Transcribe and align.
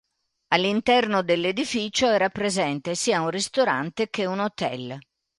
All'interno 0.47 1.21
dell'edificio 1.21 2.07
era 2.09 2.29
presente 2.29 2.95
sia 2.95 3.21
un 3.21 3.29
ristorante 3.29 4.09
che 4.09 4.25
un 4.25 4.39
hotel. 4.39 4.97